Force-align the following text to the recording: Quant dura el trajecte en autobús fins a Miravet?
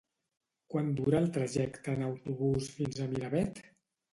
Quant 0.73 0.87
dura 0.99 1.19
el 1.25 1.29
trajecte 1.35 1.95
en 1.99 2.07
autobús 2.07 2.73
fins 2.79 3.03
a 3.07 3.11
Miravet? 3.13 3.63